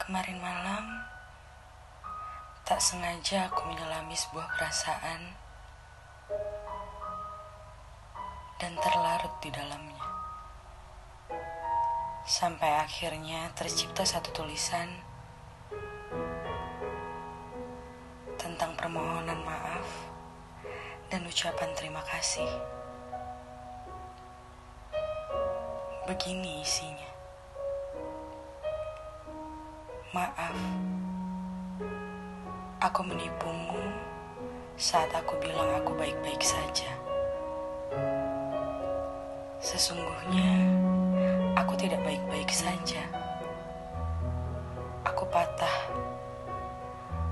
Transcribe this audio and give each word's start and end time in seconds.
Kemarin 0.00 0.40
malam, 0.40 1.04
tak 2.64 2.80
sengaja 2.80 3.52
aku 3.52 3.68
menyelami 3.68 4.16
sebuah 4.16 4.48
perasaan 4.56 5.36
dan 8.56 8.72
terlarut 8.80 9.34
di 9.44 9.52
dalamnya. 9.52 10.06
Sampai 12.24 12.80
akhirnya 12.80 13.52
tercipta 13.52 14.00
satu 14.08 14.32
tulisan 14.32 14.88
tentang 18.40 18.72
permohonan 18.80 19.44
maaf 19.44 19.88
dan 21.12 21.28
ucapan 21.28 21.76
terima 21.76 22.00
kasih. 22.08 22.48
Begini 26.08 26.64
isinya. 26.64 27.19
Maaf, 30.10 30.58
aku 32.82 33.06
menipumu 33.06 33.78
saat 34.74 35.06
aku 35.14 35.38
bilang 35.38 35.70
aku 35.78 35.94
baik-baik 35.94 36.42
saja. 36.42 36.90
Sesungguhnya, 39.62 40.66
aku 41.54 41.78
tidak 41.78 42.02
baik-baik 42.02 42.50
saja. 42.50 43.06
Aku 45.06 45.30
patah, 45.30 45.78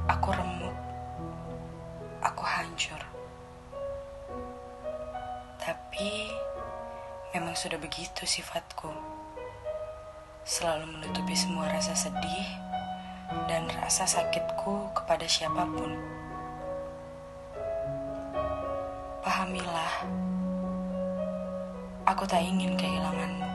aku 0.06 0.38
remuk, 0.38 0.78
aku 2.22 2.46
hancur. 2.46 3.02
Tapi, 5.58 6.30
memang 7.34 7.58
sudah 7.58 7.82
begitu 7.82 8.22
sifatku. 8.22 8.94
Selalu 10.46 10.94
menutupi 10.94 11.34
semua 11.34 11.66
rasa 11.74 11.98
sedih 11.98 12.67
dan 13.28 13.68
rasa 13.80 14.08
sakitku 14.08 14.88
kepada 14.96 15.28
siapa 15.28 15.68
pun. 15.68 15.92
Pahamilah, 19.20 20.08
aku 22.08 22.24
tak 22.24 22.40
ingin 22.40 22.72
kehilanganmu. 22.80 23.48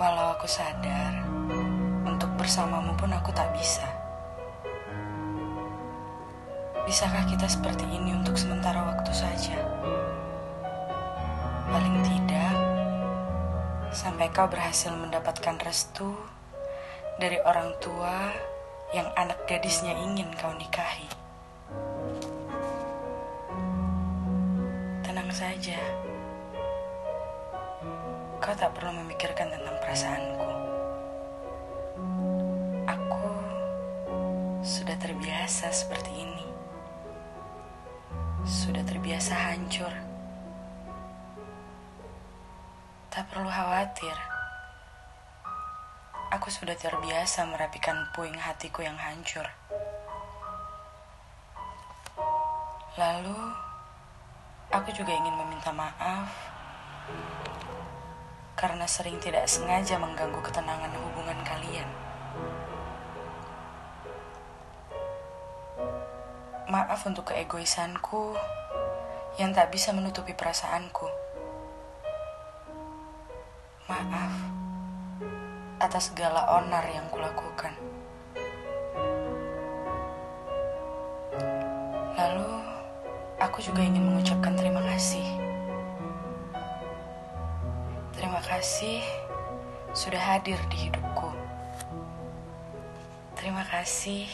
Walau 0.00 0.32
aku 0.36 0.48
sadar, 0.48 1.12
untuk 2.08 2.32
bersamamu 2.40 2.96
pun 2.96 3.12
aku 3.12 3.28
tak 3.32 3.52
bisa. 3.52 3.84
Bisakah 6.88 7.26
kita 7.28 7.50
seperti 7.50 7.84
ini 7.84 8.16
untuk 8.16 8.38
sementara 8.38 8.78
waktu 8.80 9.12
saja? 9.12 9.58
Paling 11.68 11.98
tidak, 12.00 12.54
sampai 13.92 14.30
kau 14.32 14.46
berhasil 14.46 14.94
mendapatkan 14.94 15.58
restu 15.66 16.14
dari 17.16 17.40
orang 17.40 17.72
tua 17.80 18.28
yang 18.92 19.08
anak 19.16 19.48
gadisnya 19.48 19.96
ingin 19.96 20.28
kau 20.36 20.52
nikahi. 20.52 21.08
Tenang 25.00 25.32
saja, 25.32 25.80
kau 28.36 28.52
tak 28.52 28.68
perlu 28.76 28.92
memikirkan 29.00 29.48
tentang 29.48 29.76
perasaanku. 29.80 30.50
Aku 32.84 33.32
sudah 34.60 34.96
terbiasa 35.00 35.72
seperti 35.72 36.12
ini, 36.12 36.46
sudah 38.44 38.84
terbiasa 38.84 39.32
hancur. 39.32 39.92
Tak 43.08 43.24
perlu 43.32 43.48
khawatir. 43.48 44.35
Aku 46.36 46.52
sudah 46.52 46.76
terbiasa 46.76 47.48
merapikan 47.48 48.12
puing 48.12 48.36
hatiku 48.36 48.84
yang 48.84 49.00
hancur. 49.00 49.48
Lalu, 53.00 53.40
aku 54.68 54.92
juga 54.92 55.16
ingin 55.16 55.32
meminta 55.32 55.72
maaf 55.72 56.28
karena 58.52 58.84
sering 58.84 59.16
tidak 59.16 59.48
sengaja 59.48 59.96
mengganggu 59.96 60.36
ketenangan 60.44 60.92
hubungan 60.92 61.40
kalian. 61.40 61.88
Maaf 66.68 67.00
untuk 67.08 67.32
keegoisanku 67.32 68.36
yang 69.40 69.56
tak 69.56 69.72
bisa 69.72 69.88
menutupi 69.96 70.36
perasaanku. 70.36 71.08
Maaf 73.88 74.65
atas 75.76 76.08
segala 76.08 76.48
onar 76.56 76.84
yang 76.88 77.04
kulakukan. 77.12 77.76
Lalu, 82.16 82.48
aku 83.36 83.60
juga 83.60 83.84
ingin 83.84 84.08
mengucapkan 84.08 84.56
terima 84.56 84.80
kasih. 84.80 85.26
Terima 88.16 88.40
kasih 88.40 89.04
sudah 89.92 90.20
hadir 90.20 90.56
di 90.72 90.88
hidupku. 90.88 91.28
Terima 93.36 93.60
kasih 93.68 94.24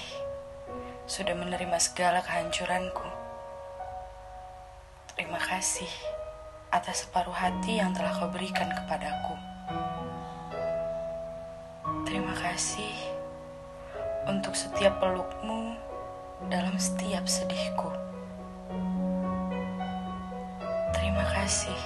sudah 1.10 1.34
menerima 1.34 1.78
segala 1.82 2.22
kehancuranku. 2.22 3.08
Terima 5.18 5.42
kasih 5.42 5.90
atas 6.70 7.04
separuh 7.04 7.34
hati 7.34 7.82
yang 7.82 7.90
telah 7.90 8.14
kau 8.14 8.30
berikan 8.30 8.70
kepadaku. 8.70 9.34
Kasih 12.42 12.98
untuk 14.26 14.58
setiap 14.58 14.98
pelukmu 14.98 15.78
dalam 16.50 16.74
setiap 16.74 17.22
sedihku. 17.22 17.86
Terima 20.90 21.22
kasih 21.38 21.78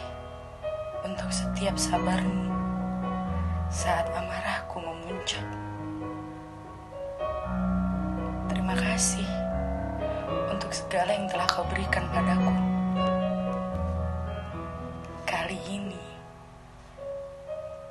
untuk 1.05 1.29
setiap 1.29 1.77
sabarmu 1.77 2.57
saat 3.69 4.09
amarahku 4.17 4.81
memuncak. 4.81 5.45
Terima 8.49 8.81
kasih 8.81 9.29
untuk 10.49 10.73
segala 10.73 11.21
yang 11.21 11.29
telah 11.29 11.45
kau 11.53 11.69
berikan 11.69 12.09
padaku. 12.09 12.57
Kali 15.29 15.61
ini, 15.69 16.01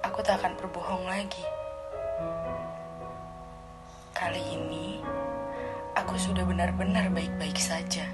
aku 0.01 0.25
tak 0.25 0.41
akan 0.41 0.57
berbohong 0.57 1.05
lagi. 1.05 1.45
Kali 4.15 4.39
ini, 4.39 5.03
aku 5.99 6.15
sudah 6.15 6.47
benar-benar 6.47 7.11
baik-baik 7.11 7.59
saja. 7.59 8.07